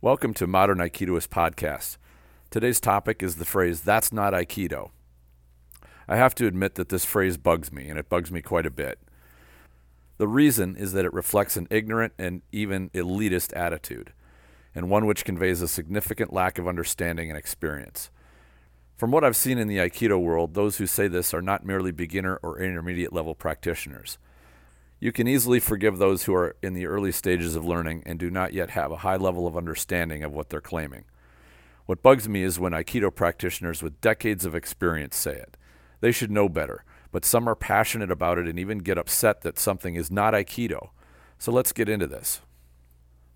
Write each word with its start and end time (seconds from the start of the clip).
Welcome 0.00 0.32
to 0.34 0.46
Modern 0.46 0.78
Aikidoist 0.78 1.26
Podcast. 1.26 1.96
Today's 2.50 2.78
topic 2.78 3.20
is 3.20 3.34
the 3.34 3.44
phrase, 3.44 3.80
that's 3.80 4.12
not 4.12 4.32
Aikido. 4.32 4.90
I 6.06 6.14
have 6.14 6.36
to 6.36 6.46
admit 6.46 6.76
that 6.76 6.88
this 6.88 7.04
phrase 7.04 7.36
bugs 7.36 7.72
me, 7.72 7.88
and 7.88 7.98
it 7.98 8.08
bugs 8.08 8.30
me 8.30 8.40
quite 8.40 8.64
a 8.64 8.70
bit. 8.70 9.00
The 10.18 10.28
reason 10.28 10.76
is 10.76 10.92
that 10.92 11.04
it 11.04 11.12
reflects 11.12 11.56
an 11.56 11.66
ignorant 11.68 12.12
and 12.16 12.42
even 12.52 12.90
elitist 12.90 13.52
attitude, 13.56 14.12
and 14.72 14.88
one 14.88 15.04
which 15.04 15.24
conveys 15.24 15.62
a 15.62 15.66
significant 15.66 16.32
lack 16.32 16.60
of 16.60 16.68
understanding 16.68 17.28
and 17.28 17.36
experience. 17.36 18.12
From 18.96 19.10
what 19.10 19.24
I've 19.24 19.34
seen 19.34 19.58
in 19.58 19.66
the 19.66 19.78
Aikido 19.78 20.22
world, 20.22 20.54
those 20.54 20.76
who 20.76 20.86
say 20.86 21.08
this 21.08 21.34
are 21.34 21.42
not 21.42 21.66
merely 21.66 21.90
beginner 21.90 22.38
or 22.40 22.60
intermediate 22.60 23.12
level 23.12 23.34
practitioners. 23.34 24.16
You 25.00 25.12
can 25.12 25.28
easily 25.28 25.60
forgive 25.60 25.98
those 25.98 26.24
who 26.24 26.34
are 26.34 26.56
in 26.60 26.74
the 26.74 26.86
early 26.86 27.12
stages 27.12 27.54
of 27.54 27.64
learning 27.64 28.02
and 28.04 28.18
do 28.18 28.30
not 28.30 28.52
yet 28.52 28.70
have 28.70 28.90
a 28.90 28.98
high 28.98 29.16
level 29.16 29.46
of 29.46 29.56
understanding 29.56 30.24
of 30.24 30.32
what 30.32 30.50
they're 30.50 30.60
claiming. 30.60 31.04
What 31.86 32.02
bugs 32.02 32.28
me 32.28 32.42
is 32.42 32.58
when 32.58 32.72
Aikido 32.72 33.14
practitioners 33.14 33.82
with 33.82 34.00
decades 34.00 34.44
of 34.44 34.56
experience 34.56 35.16
say 35.16 35.36
it. 35.36 35.56
They 36.00 36.10
should 36.10 36.30
know 36.30 36.48
better, 36.48 36.84
but 37.12 37.24
some 37.24 37.48
are 37.48 37.54
passionate 37.54 38.10
about 38.10 38.38
it 38.38 38.48
and 38.48 38.58
even 38.58 38.78
get 38.78 38.98
upset 38.98 39.42
that 39.42 39.58
something 39.58 39.94
is 39.94 40.10
not 40.10 40.34
Aikido. 40.34 40.90
So 41.38 41.52
let's 41.52 41.72
get 41.72 41.88
into 41.88 42.08
this. 42.08 42.40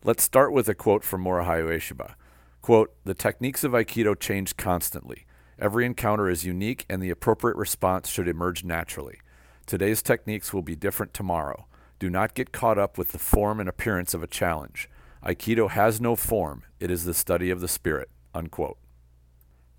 Let's 0.05 0.25
start 0.25 0.53
with 0.53 0.69
a 0.69 0.75
quote 0.75 1.05
from 1.05 1.25
Morihei 1.25 1.65
Ueshiba. 1.65 2.15
Quote, 2.61 2.93
The 3.05 3.15
techniques 3.15 3.63
of 3.63 3.73
Aikido 3.73 4.19
change 4.19 4.57
constantly. 4.57 5.27
Every 5.61 5.87
encounter 5.87 6.29
is 6.29 6.45
unique 6.45 6.85
and 6.91 7.01
the 7.01 7.11
appropriate 7.11 7.57
response 7.57 8.09
should 8.09 8.27
emerge 8.27 8.65
naturally. 8.65 9.21
Today's 9.73 10.03
techniques 10.03 10.53
will 10.53 10.61
be 10.61 10.77
different 10.77 11.15
tomorrow. 11.15 11.65
Do 11.99 12.11
not 12.11 12.35
get 12.35 12.53
caught 12.53 12.77
up 12.77 12.99
with 12.99 13.13
the 13.13 13.19
form 13.19 13.59
and 13.59 13.71
appearance 13.71 14.13
of 14.13 14.23
a 14.23 14.27
challenge. 14.27 14.87
Aikido 15.25 15.71
has 15.71 15.99
no 15.99 16.15
form, 16.15 16.65
it 16.79 16.91
is 16.91 17.07
the 17.07 17.15
study 17.15 17.49
of 17.49 17.63
the 17.63 17.69
spirit. 17.69 18.11
Unquote. 18.35 18.77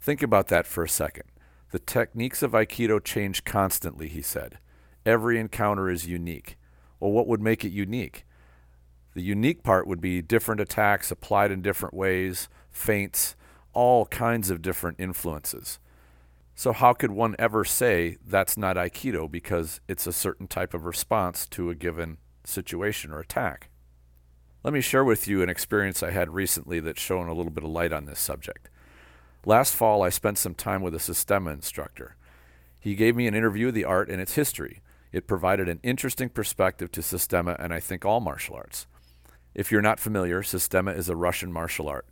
Think 0.02 0.24
about 0.24 0.48
that 0.48 0.66
for 0.66 0.84
a 0.84 0.90
second. 0.90 1.26
The 1.70 1.78
techniques 1.78 2.42
of 2.42 2.54
Aikido 2.54 3.04
change 3.04 3.44
constantly, 3.44 4.08
he 4.08 4.24
said. 4.24 4.58
Every 5.06 5.38
encounter 5.40 5.92
is 5.92 6.08
unique. 6.08 6.58
Well, 7.00 7.12
what 7.12 7.28
would 7.28 7.40
make 7.40 7.64
it 7.64 7.72
unique? 7.72 8.26
The 9.14 9.22
unique 9.22 9.62
part 9.62 9.86
would 9.86 10.02
be 10.02 10.24
different 10.24 10.60
attacks 10.60 11.12
applied 11.12 11.52
in 11.52 11.62
different 11.62 11.94
ways, 11.94 12.50
feints, 12.72 13.36
all 13.74 14.08
kinds 14.08 14.50
of 14.50 14.64
different 14.64 15.00
influences. 15.00 15.78
So, 16.56 16.72
how 16.72 16.94
could 16.94 17.12
one 17.12 17.36
ever 17.40 17.66
say 17.66 18.18
that's 18.26 18.58
not 18.58 18.76
Aikido 18.76 19.30
because 19.30 19.82
it's 19.88 20.06
a 20.06 20.14
certain 20.14 20.48
type 20.48 20.74
of 20.74 20.86
response 20.86 21.48
to 21.48 21.70
a 21.70 21.76
given 21.76 22.18
situation 22.44 23.12
or 23.12 23.20
attack? 23.20 23.70
Let 24.64 24.74
me 24.74 24.82
share 24.82 25.04
with 25.04 25.28
you 25.28 25.42
an 25.42 25.50
experience 25.50 26.04
I 26.04 26.12
had 26.12 26.30
recently 26.30 26.80
that's 26.80 27.02
shown 27.02 27.28
a 27.28 27.34
little 27.34 27.52
bit 27.52 27.64
of 27.64 27.70
light 27.72 27.92
on 27.92 28.06
this 28.06 28.20
subject. 28.20 28.70
Last 29.46 29.76
fall, 29.76 30.04
I 30.04 30.10
spent 30.10 30.38
some 30.38 30.56
time 30.56 30.82
with 30.82 30.96
a 30.96 31.00
Systema 31.00 31.52
instructor. 31.52 32.16
He 32.80 32.96
gave 32.96 33.16
me 33.16 33.28
an 33.28 33.36
interview 33.36 33.70
of 33.70 33.74
the 33.74 33.84
art 33.84 34.10
and 34.10 34.22
its 34.22 34.36
history. 34.36 34.82
It 35.12 35.28
provided 35.28 35.68
an 35.68 35.82
interesting 35.84 36.30
perspective 36.30 36.92
to 36.94 37.02
Systema 37.02 37.58
and 37.60 37.74
I 37.74 37.80
think 37.80 38.06
all 38.06 38.22
martial 38.22 38.56
arts. 38.56 38.88
If 39.54 39.72
you're 39.72 39.82
not 39.82 40.00
familiar, 40.00 40.44
Systema 40.44 40.92
is 40.92 41.10
a 41.10 41.16
Russian 41.16 41.52
martial 41.52 41.90
art. 41.90 42.08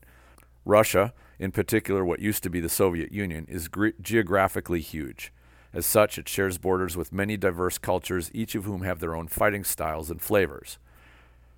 Russia, 0.66 1.14
in 1.40 1.52
particular 1.52 2.06
what 2.06 2.20
used 2.20 2.44
to 2.44 2.50
be 2.50 2.59
the 2.59 2.70
Soviet 2.70 3.12
Union, 3.12 3.45
is 3.50 3.67
ge- 3.67 4.00
geographically 4.02 4.81
huge. 4.81 5.34
As 5.73 5.86
such, 5.86 6.17
it 6.17 6.28
shares 6.28 6.58
borders 6.58 6.98
with 6.98 7.14
many 7.14 7.38
diverse 7.38 7.78
cultures, 7.78 8.30
each 8.34 8.56
of 8.56 8.66
whom 8.66 8.82
have 8.84 9.00
their 9.00 9.16
own 9.16 9.28
fighting 9.28 9.64
styles 9.64 10.12
and 10.12 10.22
flavors. 10.22 10.78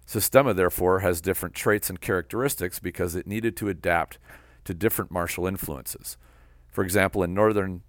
Systema, 0.05 0.53
therefore, 0.53 0.99
has 0.99 1.21
different 1.21 1.55
traits 1.55 1.89
and 1.89 1.99
characteristics 1.99 2.79
because 2.79 3.15
it 3.15 3.25
needed 3.25 3.57
to 3.57 3.69
adapt 3.69 4.19
to 4.65 4.73
different 4.73 5.11
martial 5.11 5.47
influences. 5.47 6.17
For 6.67 6.83
example, 6.83 7.23
in 7.23 7.33
northern 7.33 7.81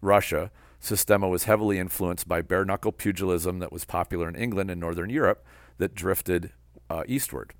Russia, 0.00 0.50
Systema 0.80 1.28
was 1.28 1.44
heavily 1.44 1.78
influenced 1.78 2.28
by 2.28 2.40
bare 2.40 2.64
knuckle 2.64 2.92
pugilism 2.92 3.58
that 3.58 3.72
was 3.72 3.84
popular 3.84 4.28
in 4.28 4.36
England 4.36 4.70
and 4.70 4.80
northern 4.80 5.10
Europe 5.10 5.44
that 5.78 5.94
drifted 5.94 6.52
uh, 6.88 7.02
eastward. 7.06 7.54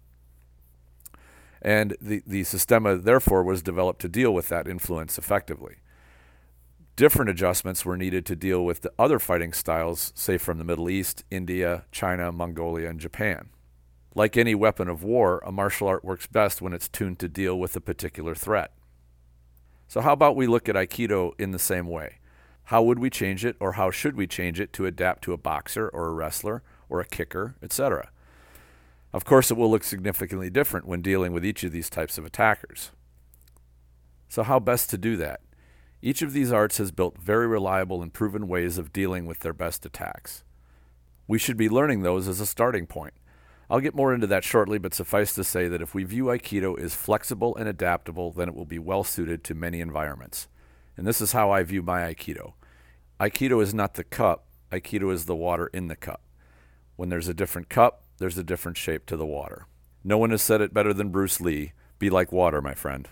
And 1.60 1.96
the, 2.00 2.22
the 2.26 2.44
Systema, 2.44 2.96
therefore, 2.96 3.42
was 3.42 3.62
developed 3.62 4.00
to 4.02 4.08
deal 4.08 4.32
with 4.32 4.48
that 4.48 4.68
influence 4.68 5.18
effectively. 5.18 5.76
Different 6.96 7.30
adjustments 7.30 7.84
were 7.84 7.96
needed 7.96 8.26
to 8.26 8.36
deal 8.36 8.64
with 8.64 8.80
the 8.80 8.92
other 8.98 9.18
fighting 9.18 9.52
styles, 9.52 10.12
say 10.16 10.36
from 10.36 10.58
the 10.58 10.64
Middle 10.64 10.90
East, 10.90 11.24
India, 11.30 11.84
China, 11.92 12.32
Mongolia, 12.32 12.88
and 12.88 12.98
Japan. 12.98 13.50
Like 14.14 14.36
any 14.36 14.54
weapon 14.54 14.88
of 14.88 15.04
war, 15.04 15.40
a 15.46 15.52
martial 15.52 15.86
art 15.86 16.04
works 16.04 16.26
best 16.26 16.60
when 16.60 16.72
it's 16.72 16.88
tuned 16.88 17.20
to 17.20 17.28
deal 17.28 17.58
with 17.58 17.76
a 17.76 17.80
particular 17.80 18.34
threat. 18.34 18.72
So, 19.86 20.00
how 20.00 20.12
about 20.12 20.34
we 20.34 20.48
look 20.48 20.68
at 20.68 20.74
Aikido 20.74 21.32
in 21.38 21.52
the 21.52 21.58
same 21.58 21.86
way? 21.86 22.18
How 22.64 22.82
would 22.82 22.98
we 22.98 23.10
change 23.10 23.44
it, 23.44 23.56
or 23.60 23.72
how 23.72 23.90
should 23.90 24.16
we 24.16 24.26
change 24.26 24.58
it 24.58 24.72
to 24.74 24.86
adapt 24.86 25.22
to 25.22 25.32
a 25.32 25.38
boxer, 25.38 25.88
or 25.88 26.08
a 26.08 26.12
wrestler, 26.12 26.62
or 26.88 27.00
a 27.00 27.06
kicker, 27.06 27.54
etc.? 27.62 28.10
Of 29.12 29.24
course, 29.24 29.50
it 29.50 29.56
will 29.56 29.70
look 29.70 29.84
significantly 29.84 30.50
different 30.50 30.86
when 30.86 31.00
dealing 31.00 31.32
with 31.32 31.44
each 31.44 31.64
of 31.64 31.72
these 31.72 31.88
types 31.88 32.18
of 32.18 32.24
attackers. 32.24 32.90
So, 34.28 34.42
how 34.42 34.60
best 34.60 34.90
to 34.90 34.98
do 34.98 35.16
that? 35.16 35.40
Each 36.02 36.22
of 36.22 36.32
these 36.32 36.52
arts 36.52 36.78
has 36.78 36.92
built 36.92 37.18
very 37.18 37.46
reliable 37.46 38.02
and 38.02 38.12
proven 38.12 38.46
ways 38.46 38.78
of 38.78 38.92
dealing 38.92 39.26
with 39.26 39.40
their 39.40 39.52
best 39.52 39.86
attacks. 39.86 40.44
We 41.26 41.38
should 41.38 41.56
be 41.56 41.68
learning 41.68 42.02
those 42.02 42.28
as 42.28 42.40
a 42.40 42.46
starting 42.46 42.86
point. 42.86 43.14
I'll 43.70 43.80
get 43.80 43.94
more 43.94 44.14
into 44.14 44.26
that 44.28 44.44
shortly, 44.44 44.78
but 44.78 44.94
suffice 44.94 45.34
to 45.34 45.44
say 45.44 45.68
that 45.68 45.82
if 45.82 45.94
we 45.94 46.04
view 46.04 46.26
Aikido 46.26 46.78
as 46.78 46.94
flexible 46.94 47.54
and 47.56 47.68
adaptable, 47.68 48.32
then 48.32 48.48
it 48.48 48.54
will 48.54 48.64
be 48.64 48.78
well 48.78 49.04
suited 49.04 49.44
to 49.44 49.54
many 49.54 49.80
environments. 49.80 50.48
And 50.96 51.06
this 51.06 51.20
is 51.20 51.32
how 51.32 51.50
I 51.50 51.62
view 51.64 51.82
my 51.82 52.02
Aikido. 52.02 52.54
Aikido 53.20 53.62
is 53.62 53.74
not 53.74 53.94
the 53.94 54.04
cup, 54.04 54.46
Aikido 54.72 55.12
is 55.12 55.26
the 55.26 55.36
water 55.36 55.66
in 55.72 55.88
the 55.88 55.96
cup. 55.96 56.22
When 56.96 57.08
there's 57.08 57.28
a 57.28 57.34
different 57.34 57.68
cup, 57.68 58.04
there's 58.18 58.38
a 58.38 58.44
different 58.44 58.76
shape 58.76 59.06
to 59.06 59.16
the 59.16 59.26
water. 59.26 59.66
No 60.04 60.18
one 60.18 60.30
has 60.30 60.42
said 60.42 60.60
it 60.60 60.74
better 60.74 60.92
than 60.92 61.10
Bruce 61.10 61.40
Lee 61.40 61.72
be 61.98 62.10
like 62.10 62.30
water, 62.30 62.60
my 62.60 62.74
friend. 62.74 63.08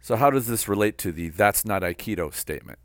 So, 0.00 0.16
how 0.16 0.30
does 0.30 0.48
this 0.48 0.68
relate 0.68 0.98
to 0.98 1.12
the 1.12 1.28
that's 1.28 1.64
not 1.64 1.82
Aikido 1.82 2.34
statement? 2.34 2.78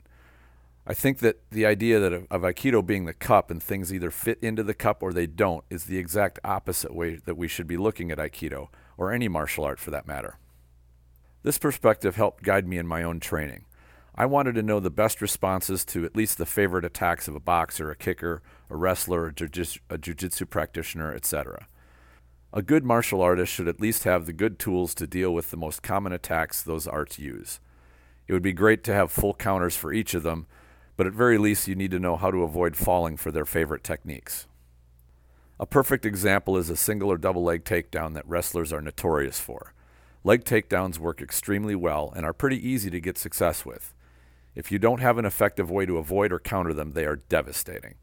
I 0.86 0.94
think 0.94 1.18
that 1.18 1.40
the 1.50 1.66
idea 1.66 2.00
that 2.00 2.12
of, 2.12 2.26
of, 2.30 2.42
Aikido 2.42 2.84
being 2.84 3.04
the 3.04 3.12
cup 3.12 3.50
and 3.50 3.62
things 3.62 3.92
either 3.92 4.10
fit 4.10 4.38
into 4.40 4.62
the 4.62 4.72
cup 4.72 5.02
or 5.02 5.12
they 5.12 5.26
don't 5.26 5.64
is 5.68 5.84
the 5.84 5.98
exact 5.98 6.38
opposite 6.44 6.94
way 6.94 7.16
that 7.16 7.36
we 7.36 7.46
should 7.46 7.66
be 7.66 7.76
looking 7.76 8.10
at 8.10 8.18
Aikido, 8.18 8.68
or 8.96 9.12
any 9.12 9.28
martial 9.28 9.64
art 9.64 9.78
for 9.78 9.90
that 9.90 10.06
matter. 10.06 10.38
This 11.42 11.58
perspective 11.58 12.16
helped 12.16 12.42
guide 12.42 12.66
me 12.66 12.78
in 12.78 12.86
my 12.86 13.02
own 13.02 13.20
training. 13.20 13.64
I 14.20 14.26
wanted 14.26 14.56
to 14.56 14.64
know 14.64 14.80
the 14.80 14.90
best 14.90 15.22
responses 15.22 15.84
to 15.84 16.04
at 16.04 16.16
least 16.16 16.38
the 16.38 16.44
favorite 16.44 16.84
attacks 16.84 17.28
of 17.28 17.36
a 17.36 17.40
boxer, 17.40 17.88
a 17.88 17.94
kicker, 17.94 18.42
a 18.68 18.74
wrestler, 18.74 19.28
a 19.28 19.32
jiu-jitsu 19.32 20.44
practitioner, 20.46 21.14
etc. 21.14 21.68
A 22.52 22.60
good 22.60 22.84
martial 22.84 23.22
artist 23.22 23.52
should 23.52 23.68
at 23.68 23.80
least 23.80 24.02
have 24.02 24.26
the 24.26 24.32
good 24.32 24.58
tools 24.58 24.92
to 24.96 25.06
deal 25.06 25.32
with 25.32 25.52
the 25.52 25.56
most 25.56 25.84
common 25.84 26.12
attacks 26.12 26.60
those 26.60 26.88
arts 26.88 27.20
use. 27.20 27.60
It 28.26 28.32
would 28.32 28.42
be 28.42 28.52
great 28.52 28.82
to 28.84 28.92
have 28.92 29.12
full 29.12 29.34
counters 29.34 29.76
for 29.76 29.92
each 29.92 30.14
of 30.14 30.24
them, 30.24 30.48
but 30.96 31.06
at 31.06 31.12
very 31.12 31.38
least 31.38 31.68
you 31.68 31.76
need 31.76 31.92
to 31.92 32.00
know 32.00 32.16
how 32.16 32.32
to 32.32 32.42
avoid 32.42 32.74
falling 32.74 33.16
for 33.16 33.30
their 33.30 33.44
favorite 33.44 33.84
techniques. 33.84 34.48
A 35.60 35.66
perfect 35.66 36.04
example 36.04 36.56
is 36.56 36.70
a 36.70 36.76
single 36.76 37.12
or 37.12 37.18
double 37.18 37.44
leg 37.44 37.62
takedown 37.62 38.14
that 38.14 38.28
wrestlers 38.28 38.72
are 38.72 38.82
notorious 38.82 39.38
for. 39.38 39.74
Leg 40.24 40.42
takedowns 40.42 40.98
work 40.98 41.22
extremely 41.22 41.76
well 41.76 42.12
and 42.16 42.26
are 42.26 42.32
pretty 42.32 42.68
easy 42.68 42.90
to 42.90 43.00
get 43.00 43.16
success 43.16 43.64
with. 43.64 43.94
If 44.58 44.72
you 44.72 44.80
don't 44.80 44.98
have 44.98 45.18
an 45.18 45.24
effective 45.24 45.70
way 45.70 45.86
to 45.86 45.98
avoid 45.98 46.32
or 46.32 46.40
counter 46.40 46.74
them, 46.74 46.90
they 46.90 47.04
are 47.04 47.14
devastating. 47.14 47.94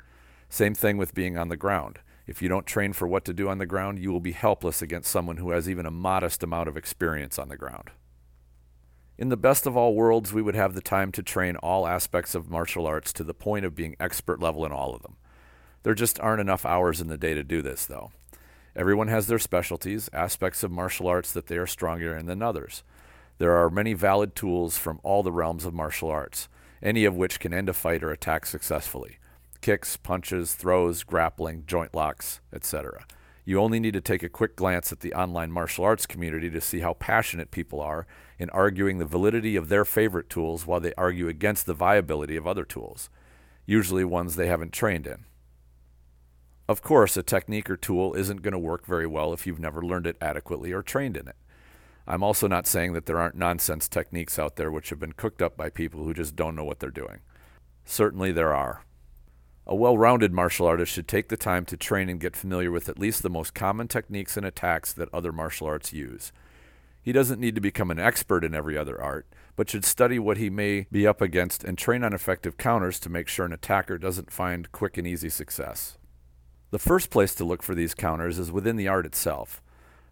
Same 0.47 0.73
thing 0.73 0.95
with 0.95 1.13
being 1.13 1.37
on 1.37 1.49
the 1.49 1.57
ground. 1.57 1.99
If 2.27 2.41
you 2.41 2.47
don't 2.47 2.65
train 2.65 2.93
for 2.93 3.09
what 3.09 3.25
to 3.25 3.33
do 3.33 3.49
on 3.49 3.57
the 3.57 3.65
ground, 3.65 3.99
you 3.99 4.09
will 4.09 4.21
be 4.21 4.31
helpless 4.31 4.81
against 4.81 5.11
someone 5.11 5.35
who 5.35 5.49
has 5.49 5.69
even 5.69 5.85
a 5.85 5.91
modest 5.91 6.43
amount 6.43 6.69
of 6.69 6.77
experience 6.77 7.37
on 7.37 7.49
the 7.49 7.57
ground. 7.57 7.91
In 9.17 9.27
the 9.27 9.35
best 9.35 9.65
of 9.65 9.75
all 9.75 9.95
worlds, 9.95 10.31
we 10.31 10.41
would 10.41 10.55
have 10.55 10.75
the 10.75 10.81
time 10.81 11.11
to 11.11 11.21
train 11.21 11.57
all 11.57 11.85
aspects 11.85 12.35
of 12.35 12.49
martial 12.49 12.87
arts 12.87 13.11
to 13.11 13.25
the 13.25 13.33
point 13.33 13.65
of 13.65 13.75
being 13.75 13.97
expert 13.99 14.39
level 14.39 14.65
in 14.65 14.71
all 14.71 14.95
of 14.95 15.01
them. 15.01 15.17
There 15.83 15.93
just 15.93 16.21
aren't 16.21 16.39
enough 16.39 16.65
hours 16.65 17.01
in 17.01 17.09
the 17.09 17.17
day 17.17 17.33
to 17.33 17.43
do 17.43 17.61
this, 17.61 17.85
though. 17.85 18.11
Everyone 18.77 19.09
has 19.09 19.27
their 19.27 19.39
specialties, 19.39 20.09
aspects 20.13 20.63
of 20.63 20.71
martial 20.71 21.07
arts 21.07 21.33
that 21.33 21.47
they 21.47 21.57
are 21.57 21.67
stronger 21.67 22.15
in 22.15 22.27
than 22.27 22.41
others. 22.41 22.81
There 23.37 23.55
are 23.55 23.69
many 23.69 23.93
valid 23.93 24.35
tools 24.35 24.77
from 24.77 24.99
all 25.03 25.23
the 25.23 25.31
realms 25.31 25.65
of 25.65 25.73
martial 25.73 26.09
arts, 26.09 26.47
any 26.81 27.05
of 27.05 27.15
which 27.15 27.39
can 27.39 27.53
end 27.53 27.67
a 27.67 27.73
fight 27.73 28.03
or 28.03 28.11
attack 28.11 28.45
successfully 28.45 29.17
kicks, 29.61 29.97
punches, 29.97 30.53
throws, 30.53 31.01
grappling, 31.01 31.63
joint 31.65 31.95
locks, 31.95 32.39
etc. 32.53 33.03
You 33.45 33.59
only 33.59 33.79
need 33.79 33.93
to 33.93 34.01
take 34.01 34.21
a 34.21 34.29
quick 34.29 34.55
glance 34.55 34.91
at 34.91 34.99
the 34.99 35.11
online 35.15 35.51
martial 35.51 35.85
arts 35.85 36.05
community 36.05 36.51
to 36.51 36.61
see 36.61 36.81
how 36.81 36.93
passionate 36.93 37.49
people 37.49 37.81
are 37.81 38.05
in 38.37 38.51
arguing 38.51 38.99
the 38.99 39.05
validity 39.05 39.55
of 39.55 39.69
their 39.69 39.83
favorite 39.83 40.29
tools 40.29 40.67
while 40.67 40.79
they 40.79 40.93
argue 40.93 41.27
against 41.27 41.65
the 41.65 41.73
viability 41.73 42.35
of 42.35 42.45
other 42.45 42.63
tools, 42.63 43.09
usually 43.65 44.03
ones 44.03 44.35
they 44.35 44.45
haven't 44.45 44.71
trained 44.71 45.07
in. 45.07 45.25
Of 46.67 46.83
course, 46.83 47.17
a 47.17 47.23
technique 47.23 47.69
or 47.69 47.77
tool 47.77 48.13
isn't 48.13 48.43
going 48.43 48.53
to 48.53 48.59
work 48.59 48.85
very 48.85 49.07
well 49.07 49.33
if 49.33 49.47
you've 49.47 49.59
never 49.59 49.81
learned 49.81 50.05
it 50.05 50.17
adequately 50.21 50.71
or 50.71 50.83
trained 50.83 51.17
in 51.17 51.27
it. 51.27 51.35
I'm 52.07 52.23
also 52.23 52.47
not 52.47 52.67
saying 52.67 52.93
that 52.93 53.05
there 53.05 53.19
aren't 53.19 53.35
nonsense 53.35 53.87
techniques 53.87 54.37
out 54.37 54.55
there 54.55 54.71
which 54.71 54.89
have 54.89 54.99
been 54.99 55.13
cooked 55.13 55.41
up 55.41 55.57
by 55.57 55.69
people 55.69 56.03
who 56.03 56.13
just 56.13 56.35
don't 56.35 56.55
know 56.55 56.63
what 56.63 56.79
they're 56.79 56.91
doing. 56.91 57.19
Certainly 57.83 58.33
there 58.33 58.53
are. 58.53 58.83
A 59.67 59.75
well 59.75 59.97
rounded 59.97 60.31
martial 60.31 60.67
artist 60.67 60.91
should 60.91 61.07
take 61.07 61.29
the 61.29 61.37
time 61.37 61.65
to 61.65 61.77
train 61.77 62.07
and 62.07 62.19
get 62.19 62.35
familiar 62.35 62.69
with 62.69 62.87
at 62.87 62.99
least 62.99 63.23
the 63.23 63.29
most 63.29 63.55
common 63.55 63.87
techniques 63.87 64.37
and 64.37 64.45
attacks 64.45 64.93
that 64.93 65.11
other 65.11 65.31
martial 65.31 65.65
arts 65.65 65.91
use. 65.91 66.31
He 67.01 67.11
doesn't 67.11 67.39
need 67.39 67.55
to 67.55 67.61
become 67.61 67.89
an 67.89 67.99
expert 67.99 68.43
in 68.43 68.53
every 68.53 68.77
other 68.77 69.01
art, 69.01 69.27
but 69.55 69.69
should 69.69 69.85
study 69.85 70.19
what 70.19 70.37
he 70.37 70.49
may 70.49 70.87
be 70.91 71.07
up 71.07 71.21
against 71.21 71.63
and 71.63 71.77
train 71.77 72.03
on 72.03 72.13
effective 72.13 72.57
counters 72.57 72.99
to 72.99 73.09
make 73.09 73.27
sure 73.27 73.45
an 73.45 73.53
attacker 73.53 73.97
doesn't 73.97 74.31
find 74.31 74.71
quick 74.71 74.97
and 74.97 75.07
easy 75.07 75.29
success. 75.29 75.97
The 76.71 76.79
first 76.79 77.09
place 77.09 77.33
to 77.35 77.45
look 77.45 77.63
for 77.63 77.73
these 77.73 77.93
counters 77.93 78.37
is 78.37 78.51
within 78.51 78.75
the 78.75 78.87
art 78.87 79.05
itself. 79.05 79.61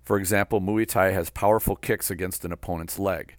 For 0.04 0.18
example, 0.18 0.60
Muay 0.60 0.88
Thai 0.88 1.12
has 1.12 1.30
powerful 1.30 1.76
kicks 1.76 2.12
against 2.12 2.44
an 2.44 2.52
opponent's 2.52 3.00
leg. 3.00 3.36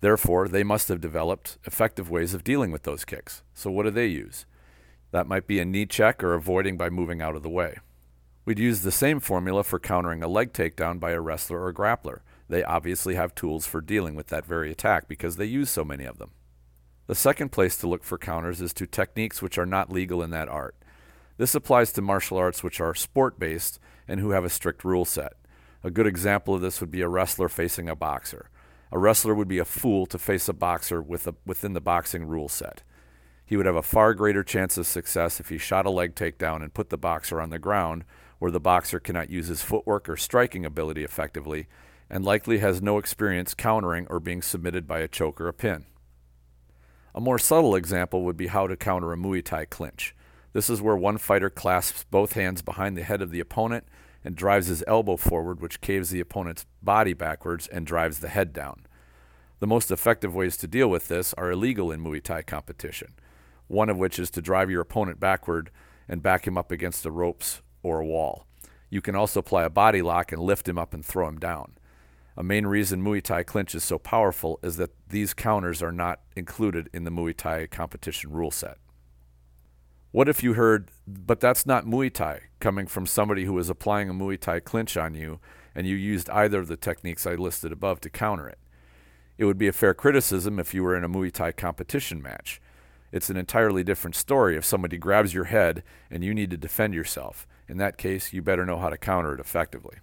Therefore, 0.00 0.48
they 0.48 0.64
must 0.64 0.88
have 0.88 1.00
developed 1.00 1.58
effective 1.64 2.10
ways 2.10 2.32
of 2.32 2.44
dealing 2.44 2.70
with 2.70 2.84
those 2.84 3.04
kicks. 3.04 3.42
So, 3.54 3.70
what 3.70 3.84
do 3.84 3.90
they 3.90 4.06
use? 4.06 4.46
That 5.10 5.26
might 5.26 5.46
be 5.46 5.60
a 5.60 5.64
knee 5.64 5.86
check 5.86 6.22
or 6.24 6.34
avoiding 6.34 6.76
by 6.76 6.90
moving 6.90 7.20
out 7.20 7.36
of 7.36 7.42
the 7.42 7.50
way. 7.50 7.78
We'd 8.44 8.58
use 8.58 8.82
the 8.82 8.92
same 8.92 9.20
formula 9.20 9.64
for 9.64 9.78
countering 9.78 10.22
a 10.22 10.28
leg 10.28 10.52
takedown 10.52 11.00
by 11.00 11.10
a 11.10 11.20
wrestler 11.20 11.64
or 11.64 11.72
grappler. 11.72 12.20
They 12.48 12.62
obviously 12.62 13.16
have 13.16 13.34
tools 13.34 13.66
for 13.66 13.80
dealing 13.80 14.14
with 14.14 14.28
that 14.28 14.46
very 14.46 14.70
attack 14.70 15.08
because 15.08 15.36
they 15.36 15.46
use 15.46 15.68
so 15.68 15.84
many 15.84 16.04
of 16.04 16.18
them. 16.18 16.30
The 17.08 17.14
second 17.14 17.50
place 17.50 17.76
to 17.78 17.88
look 17.88 18.04
for 18.04 18.18
counters 18.18 18.60
is 18.60 18.72
to 18.74 18.86
techniques 18.86 19.42
which 19.42 19.58
are 19.58 19.66
not 19.66 19.92
legal 19.92 20.22
in 20.22 20.30
that 20.30 20.48
art. 20.48 20.76
This 21.38 21.54
applies 21.54 21.92
to 21.92 22.02
martial 22.02 22.38
arts 22.38 22.62
which 22.62 22.80
are 22.80 22.94
sport 22.94 23.38
based 23.38 23.78
and 24.08 24.20
who 24.20 24.30
have 24.30 24.44
a 24.44 24.50
strict 24.50 24.84
rule 24.84 25.04
set. 25.04 25.34
A 25.84 25.90
good 25.90 26.06
example 26.06 26.54
of 26.54 26.60
this 26.60 26.80
would 26.80 26.90
be 26.90 27.02
a 27.02 27.08
wrestler 27.08 27.48
facing 27.48 27.88
a 27.88 27.96
boxer. 27.96 28.50
A 28.92 28.98
wrestler 28.98 29.34
would 29.34 29.48
be 29.48 29.58
a 29.58 29.64
fool 29.64 30.06
to 30.06 30.18
face 30.18 30.48
a 30.48 30.52
boxer 30.52 31.02
with 31.02 31.26
a, 31.26 31.34
within 31.44 31.72
the 31.72 31.80
boxing 31.80 32.24
rule 32.24 32.48
set. 32.48 32.82
He 33.44 33.56
would 33.56 33.66
have 33.66 33.76
a 33.76 33.82
far 33.82 34.14
greater 34.14 34.42
chance 34.42 34.76
of 34.76 34.86
success 34.86 35.38
if 35.38 35.48
he 35.48 35.58
shot 35.58 35.86
a 35.86 35.90
leg 35.90 36.14
takedown 36.14 36.62
and 36.62 36.74
put 36.74 36.90
the 36.90 36.98
boxer 36.98 37.40
on 37.40 37.50
the 37.50 37.58
ground, 37.58 38.04
where 38.38 38.50
the 38.50 38.60
boxer 38.60 38.98
cannot 38.98 39.30
use 39.30 39.46
his 39.46 39.62
footwork 39.62 40.08
or 40.08 40.16
striking 40.16 40.64
ability 40.64 41.04
effectively, 41.04 41.66
and 42.10 42.24
likely 42.24 42.58
has 42.58 42.82
no 42.82 42.98
experience 42.98 43.54
countering 43.54 44.06
or 44.10 44.20
being 44.20 44.42
submitted 44.42 44.86
by 44.86 45.00
a 45.00 45.08
choke 45.08 45.40
or 45.40 45.48
a 45.48 45.52
pin. 45.52 45.86
A 47.14 47.20
more 47.20 47.38
subtle 47.38 47.74
example 47.74 48.24
would 48.24 48.36
be 48.36 48.48
how 48.48 48.66
to 48.66 48.76
counter 48.76 49.12
a 49.12 49.16
Muay 49.16 49.44
Thai 49.44 49.64
clinch. 49.64 50.14
This 50.52 50.68
is 50.68 50.82
where 50.82 50.96
one 50.96 51.18
fighter 51.18 51.50
clasps 51.50 52.04
both 52.10 52.32
hands 52.32 52.62
behind 52.62 52.96
the 52.96 53.02
head 53.02 53.22
of 53.22 53.30
the 53.30 53.40
opponent 53.40 53.84
and 54.26 54.34
drives 54.34 54.66
his 54.66 54.82
elbow 54.88 55.16
forward, 55.16 55.60
which 55.60 55.80
caves 55.80 56.10
the 56.10 56.18
opponent's 56.18 56.66
body 56.82 57.12
backwards 57.12 57.68
and 57.68 57.86
drives 57.86 58.18
the 58.18 58.28
head 58.28 58.52
down. 58.52 58.84
The 59.60 59.68
most 59.68 59.92
effective 59.92 60.34
ways 60.34 60.56
to 60.56 60.66
deal 60.66 60.90
with 60.90 61.06
this 61.06 61.32
are 61.34 61.52
illegal 61.52 61.92
in 61.92 62.02
Muay 62.02 62.20
Thai 62.20 62.42
competition, 62.42 63.14
one 63.68 63.88
of 63.88 63.98
which 63.98 64.18
is 64.18 64.28
to 64.30 64.42
drive 64.42 64.68
your 64.68 64.80
opponent 64.80 65.20
backward 65.20 65.70
and 66.08 66.24
back 66.24 66.44
him 66.44 66.58
up 66.58 66.72
against 66.72 67.04
the 67.04 67.12
ropes 67.12 67.62
or 67.84 68.00
a 68.00 68.06
wall. 68.06 68.46
You 68.90 69.00
can 69.00 69.14
also 69.14 69.38
apply 69.38 69.62
a 69.62 69.70
body 69.70 70.02
lock 70.02 70.32
and 70.32 70.42
lift 70.42 70.68
him 70.68 70.76
up 70.76 70.92
and 70.92 71.04
throw 71.04 71.28
him 71.28 71.38
down. 71.38 71.78
A 72.36 72.42
main 72.42 72.66
reason 72.66 73.04
Muay 73.04 73.22
Thai 73.22 73.44
clinch 73.44 73.76
is 73.76 73.84
so 73.84 73.96
powerful 73.96 74.58
is 74.60 74.76
that 74.76 74.90
these 75.08 75.34
counters 75.34 75.84
are 75.84 75.92
not 75.92 76.20
included 76.34 76.90
in 76.92 77.04
the 77.04 77.12
Muay 77.12 77.34
Thai 77.34 77.68
competition 77.68 78.32
rule 78.32 78.50
set. 78.50 78.78
What 80.12 80.28
if 80.28 80.42
you 80.42 80.54
heard, 80.54 80.90
but 81.06 81.40
that's 81.40 81.66
not 81.66 81.84
Muay 81.84 82.12
Thai, 82.12 82.42
coming 82.60 82.86
from 82.86 83.06
somebody 83.06 83.44
who 83.44 83.52
was 83.52 83.68
applying 83.68 84.08
a 84.08 84.14
Muay 84.14 84.40
Thai 84.40 84.60
clinch 84.60 84.96
on 84.96 85.14
you 85.14 85.40
and 85.74 85.86
you 85.86 85.94
used 85.94 86.30
either 86.30 86.60
of 86.60 86.68
the 86.68 86.76
techniques 86.76 87.26
I 87.26 87.34
listed 87.34 87.72
above 87.72 88.00
to 88.00 88.10
counter 88.10 88.48
it? 88.48 88.58
It 89.36 89.44
would 89.44 89.58
be 89.58 89.68
a 89.68 89.72
fair 89.72 89.92
criticism 89.92 90.58
if 90.58 90.72
you 90.72 90.82
were 90.82 90.96
in 90.96 91.04
a 91.04 91.08
Muay 91.08 91.30
Thai 91.30 91.52
competition 91.52 92.22
match. 92.22 92.60
It's 93.12 93.30
an 93.30 93.36
entirely 93.36 93.84
different 93.84 94.16
story 94.16 94.56
if 94.56 94.64
somebody 94.64 94.96
grabs 94.96 95.34
your 95.34 95.44
head 95.44 95.82
and 96.10 96.24
you 96.24 96.34
need 96.34 96.50
to 96.50 96.56
defend 96.56 96.94
yourself. 96.94 97.46
In 97.68 97.76
that 97.78 97.98
case, 97.98 98.32
you 98.32 98.42
better 98.42 98.64
know 98.64 98.78
how 98.78 98.88
to 98.88 98.96
counter 98.96 99.34
it 99.34 99.40
effectively. 99.40 99.98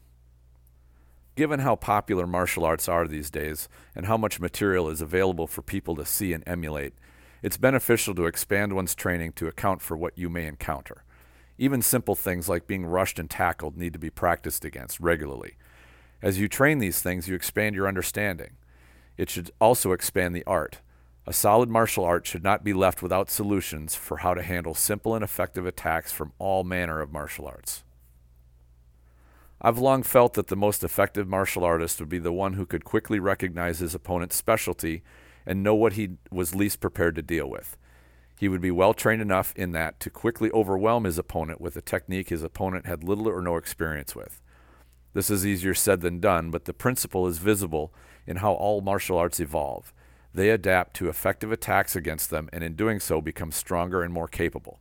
Given 1.35 1.61
how 1.61 1.75
popular 1.75 2.27
martial 2.27 2.63
arts 2.63 2.87
are 2.87 3.07
these 3.07 3.31
days 3.31 3.67
and 3.95 4.05
how 4.05 4.17
much 4.17 4.39
material 4.39 4.89
is 4.89 5.01
available 5.01 5.47
for 5.47 5.63
people 5.63 5.95
to 5.95 6.05
see 6.05 6.31
and 6.33 6.43
emulate, 6.45 6.93
it's 7.43 7.57
beneficial 7.57 8.15
to 8.15 8.25
expand 8.25 8.73
one's 8.73 8.95
training 8.95 9.33
to 9.33 9.47
account 9.47 9.81
for 9.81 9.97
what 9.97 10.17
you 10.17 10.29
may 10.29 10.47
encounter. 10.47 11.03
Even 11.57 11.81
simple 11.81 12.15
things 12.15 12.47
like 12.47 12.65
being 12.65 12.85
rushed 12.85 13.19
and 13.19 13.29
tackled 13.29 13.77
need 13.77 13.93
to 13.93 13.99
be 13.99 14.09
practiced 14.09 14.63
against 14.63 15.01
regularly. 15.01 15.57
As 16.21 16.39
you 16.39 16.47
train 16.47 16.79
these 16.79 17.01
things, 17.01 17.27
you 17.27 17.35
expand 17.35 17.75
your 17.75 17.87
understanding. 17.87 18.51
It 19.17 19.29
should 19.29 19.51
also 19.59 19.91
expand 19.91 20.33
the 20.33 20.45
art. 20.47 20.79
A 21.27 21.33
solid 21.33 21.69
martial 21.69 22.05
art 22.05 22.25
should 22.25 22.43
not 22.43 22.63
be 22.63 22.73
left 22.73 23.03
without 23.03 23.29
solutions 23.29 23.93
for 23.93 24.17
how 24.17 24.33
to 24.33 24.41
handle 24.41 24.73
simple 24.73 25.13
and 25.13 25.23
effective 25.23 25.65
attacks 25.65 26.11
from 26.11 26.31
all 26.39 26.63
manner 26.63 27.01
of 27.01 27.11
martial 27.11 27.45
arts. 27.45 27.83
I've 29.61 29.77
long 29.77 30.03
felt 30.03 30.33
that 30.33 30.47
the 30.47 30.55
most 30.55 30.83
effective 30.83 31.27
martial 31.27 31.63
artist 31.63 31.99
would 31.99 32.09
be 32.09 32.19
the 32.19 32.33
one 32.33 32.53
who 32.53 32.65
could 32.65 32.83
quickly 32.83 33.19
recognize 33.19 33.79
his 33.79 33.95
opponent's 33.95 34.35
specialty 34.35 35.03
and 35.45 35.63
know 35.63 35.75
what 35.75 35.93
he 35.93 36.17
was 36.31 36.55
least 36.55 36.79
prepared 36.79 37.15
to 37.15 37.21
deal 37.21 37.49
with. 37.49 37.77
He 38.39 38.49
would 38.49 38.61
be 38.61 38.71
well 38.71 38.93
trained 38.93 39.21
enough 39.21 39.53
in 39.55 39.71
that 39.71 39.99
to 40.01 40.09
quickly 40.09 40.51
overwhelm 40.51 41.05
his 41.05 41.17
opponent 41.17 41.61
with 41.61 41.75
a 41.75 41.81
technique 41.81 42.29
his 42.29 42.43
opponent 42.43 42.85
had 42.85 43.03
little 43.03 43.29
or 43.29 43.41
no 43.41 43.57
experience 43.57 44.15
with. 44.15 44.41
This 45.13 45.29
is 45.29 45.45
easier 45.45 45.73
said 45.73 46.01
than 46.01 46.19
done, 46.19 46.49
but 46.49 46.65
the 46.65 46.73
principle 46.73 47.27
is 47.27 47.37
visible 47.37 47.93
in 48.25 48.37
how 48.37 48.53
all 48.53 48.81
martial 48.81 49.17
arts 49.17 49.39
evolve. 49.39 49.93
They 50.33 50.49
adapt 50.49 50.95
to 50.95 51.09
effective 51.09 51.51
attacks 51.51 51.95
against 51.95 52.31
them, 52.31 52.49
and 52.51 52.63
in 52.63 52.75
doing 52.75 52.99
so, 52.99 53.21
become 53.21 53.51
stronger 53.51 54.01
and 54.01 54.11
more 54.11 54.27
capable. 54.27 54.79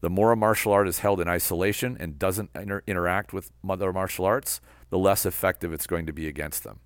The 0.00 0.10
more 0.10 0.32
a 0.32 0.36
martial 0.36 0.72
art 0.72 0.88
is 0.88 1.00
held 1.00 1.20
in 1.20 1.28
isolation 1.28 1.96
and 1.98 2.18
doesn't 2.18 2.50
inter- 2.54 2.82
interact 2.86 3.32
with 3.32 3.50
other 3.68 3.92
martial 3.92 4.24
arts, 4.24 4.60
the 4.90 4.98
less 4.98 5.24
effective 5.24 5.72
it's 5.72 5.86
going 5.86 6.06
to 6.06 6.12
be 6.12 6.26
against 6.26 6.64
them. 6.64 6.80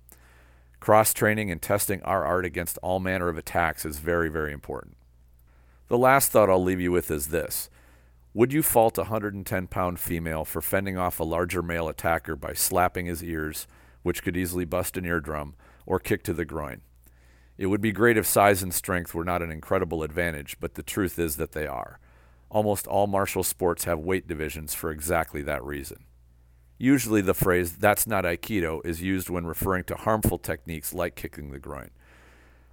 Cross 0.83 1.13
training 1.13 1.49
and 1.49 1.61
testing 1.61 2.03
our 2.03 2.25
art 2.25 2.43
against 2.43 2.77
all 2.79 2.99
manner 2.99 3.29
of 3.29 3.37
attacks 3.37 3.85
is 3.85 3.99
very, 3.99 4.27
very 4.27 4.51
important. 4.51 4.97
The 5.87 5.97
last 5.97 6.29
thought 6.29 6.49
I'll 6.49 6.61
leave 6.61 6.81
you 6.81 6.91
with 6.91 7.09
is 7.09 7.27
this 7.27 7.69
Would 8.33 8.51
you 8.51 8.61
fault 8.61 8.97
a 8.97 9.03
110 9.03 9.67
pound 9.67 9.97
female 9.97 10.43
for 10.43 10.59
fending 10.61 10.97
off 10.97 11.21
a 11.21 11.23
larger 11.23 11.61
male 11.61 11.87
attacker 11.87 12.35
by 12.35 12.51
slapping 12.51 13.05
his 13.05 13.23
ears, 13.23 13.65
which 14.01 14.23
could 14.23 14.35
easily 14.35 14.65
bust 14.65 14.97
an 14.97 15.05
eardrum, 15.05 15.55
or 15.85 15.99
kick 15.99 16.21
to 16.23 16.33
the 16.33 16.43
groin? 16.43 16.81
It 17.57 17.67
would 17.67 17.79
be 17.79 17.93
great 17.93 18.17
if 18.17 18.25
size 18.25 18.61
and 18.61 18.73
strength 18.73 19.13
were 19.13 19.23
not 19.23 19.41
an 19.41 19.51
incredible 19.51 20.03
advantage, 20.03 20.57
but 20.59 20.73
the 20.73 20.83
truth 20.83 21.17
is 21.17 21.37
that 21.37 21.53
they 21.53 21.65
are. 21.65 21.97
Almost 22.49 22.87
all 22.87 23.07
martial 23.07 23.43
sports 23.43 23.85
have 23.85 23.99
weight 23.99 24.27
divisions 24.27 24.73
for 24.73 24.91
exactly 24.91 25.43
that 25.43 25.63
reason. 25.63 26.03
Usually, 26.83 27.21
the 27.21 27.33
phrase, 27.33 27.77
that's 27.77 28.05
not 28.05 28.25
Aikido, 28.25 28.85
is 28.85 29.01
used 29.01 29.29
when 29.29 29.47
referring 29.47 29.85
to 29.85 29.95
harmful 29.95 30.37
techniques 30.37 30.93
like 30.93 31.15
kicking 31.15 31.49
the 31.49 31.57
groin. 31.57 31.91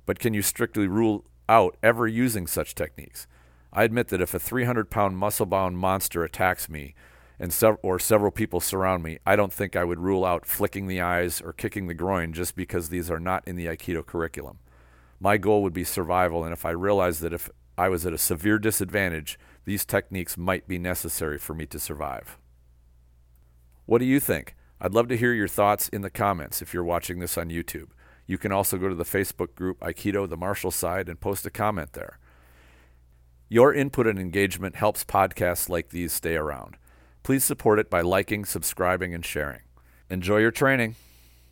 But 0.05 0.19
can 0.19 0.35
you 0.35 0.43
strictly 0.43 0.89
rule 0.89 1.27
out 1.49 1.77
ever 1.81 2.09
using 2.09 2.49
such 2.49 2.75
techniques? 2.75 3.29
I 3.73 3.85
admit 3.85 4.09
that 4.09 4.21
if 4.21 4.35
a 4.35 4.41
300 4.41 4.91
pound 4.91 5.17
muscle 5.17 5.47
bound 5.47 5.79
monster 5.79 6.25
attacks 6.25 6.69
me, 6.69 6.97
and 7.39 7.53
sev- 7.53 7.77
or 7.85 8.01
several 8.01 8.33
people 8.33 8.59
surround 8.59 9.05
me, 9.05 9.21
I 9.25 9.37
don't 9.37 9.53
think 9.53 9.77
I 9.77 9.85
would 9.85 10.01
rule 10.01 10.25
out 10.25 10.45
flicking 10.45 10.89
the 10.89 11.01
eyes 11.01 11.41
or 11.41 11.53
kicking 11.53 11.87
the 11.87 11.95
groin 11.95 12.33
just 12.33 12.57
because 12.57 12.89
these 12.89 13.13
are 13.13 13.21
not 13.21 13.47
in 13.47 13.55
the 13.55 13.67
Aikido 13.67 14.05
curriculum. 14.05 14.59
My 15.21 15.37
goal 15.37 15.63
would 15.63 15.73
be 15.73 15.85
survival, 15.85 16.43
and 16.43 16.53
if 16.53 16.67
I 16.67 16.71
realized 16.71 17.21
that 17.21 17.33
if 17.33 17.49
I 17.79 17.89
was 17.89 18.05
at 18.05 18.13
a 18.13 18.19
severe 18.19 18.59
disadvantage, 18.59 19.39
these 19.67 19.85
techniques 19.85 20.37
might 20.37 20.67
be 20.67 20.81
necessary 20.81 21.39
for 21.39 21.55
me 21.55 21.65
to 21.67 21.79
survive. 21.79 22.40
What 23.91 23.99
do 23.99 24.05
you 24.05 24.21
think? 24.21 24.55
I'd 24.81 24.95
love 24.95 25.09
to 25.09 25.17
hear 25.17 25.33
your 25.33 25.49
thoughts 25.49 25.89
in 25.89 26.03
the 26.03 26.11
comments 26.11 26.63
if 26.63 26.73
you're 26.73 26.85
watching 26.85 27.19
this 27.19 27.37
on 27.37 27.49
YouTube. 27.49 27.89
You 28.25 28.39
can 28.39 28.53
also 28.53 28.79
go 28.79 28.89
to 28.89 28.95
the 28.95 29.03
Facebook 29.03 29.57
group 29.57 29.81
Aikido 29.81 30.29
the 30.29 30.37
Martial 30.37 30.71
Side 30.71 31.09
and 31.09 31.19
post 31.19 31.45
a 31.45 31.51
comment 31.51 31.95
there. 31.95 32.21
Your 33.49 33.75
input 33.75 34.07
and 34.07 34.17
engagement 34.17 34.77
helps 34.77 35.05
podcasts 35.05 35.69
like 35.69 35.89
these 35.89 36.13
stay 36.13 36.37
around. 36.37 36.77
Please 37.25 37.43
support 37.43 37.81
it 37.81 37.91
by 37.91 38.01
liking, 38.01 38.45
subscribing, 38.45 39.13
and 39.13 39.25
sharing. 39.25 39.63
Enjoy 40.09 40.39
your 40.39 40.53
training. 40.53 40.95